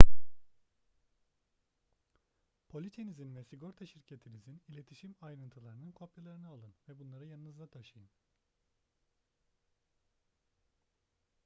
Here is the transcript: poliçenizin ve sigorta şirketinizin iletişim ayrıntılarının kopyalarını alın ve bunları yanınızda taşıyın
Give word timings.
poliçenizin 2.69 3.35
ve 3.35 3.43
sigorta 3.43 3.85
şirketinizin 3.85 4.61
iletişim 4.67 5.15
ayrıntılarının 5.21 5.91
kopyalarını 5.91 6.47
alın 6.47 6.73
ve 6.89 6.99
bunları 6.99 7.27
yanınızda 7.27 7.67
taşıyın 7.67 8.09